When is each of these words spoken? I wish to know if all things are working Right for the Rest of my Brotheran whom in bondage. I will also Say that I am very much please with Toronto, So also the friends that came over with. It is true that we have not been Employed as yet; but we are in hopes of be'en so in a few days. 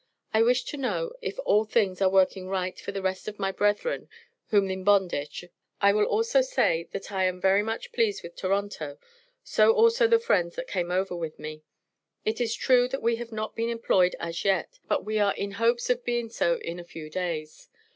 I 0.33 0.41
wish 0.41 0.63
to 0.63 0.77
know 0.77 1.13
if 1.21 1.37
all 1.45 1.63
things 1.63 2.01
are 2.01 2.09
working 2.09 2.47
Right 2.47 2.79
for 2.79 2.91
the 2.91 3.03
Rest 3.03 3.27
of 3.27 3.37
my 3.37 3.51
Brotheran 3.51 4.07
whom 4.47 4.71
in 4.71 4.83
bondage. 4.83 5.45
I 5.79 5.93
will 5.93 6.05
also 6.05 6.41
Say 6.41 6.87
that 6.91 7.11
I 7.11 7.25
am 7.25 7.39
very 7.39 7.61
much 7.61 7.91
please 7.91 8.23
with 8.23 8.35
Toronto, 8.35 8.97
So 9.43 9.71
also 9.71 10.07
the 10.07 10.17
friends 10.17 10.55
that 10.55 10.67
came 10.67 10.89
over 10.89 11.15
with. 11.15 11.39
It 11.39 12.41
is 12.41 12.55
true 12.55 12.87
that 12.87 13.03
we 13.03 13.17
have 13.17 13.31
not 13.31 13.55
been 13.55 13.69
Employed 13.69 14.15
as 14.19 14.43
yet; 14.43 14.79
but 14.87 15.05
we 15.05 15.19
are 15.19 15.35
in 15.35 15.51
hopes 15.51 15.87
of 15.91 16.03
be'en 16.03 16.31
so 16.31 16.55
in 16.57 16.79
a 16.79 16.83
few 16.83 17.07
days. 17.07 17.69